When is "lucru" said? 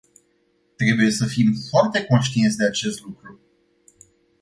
3.01-3.39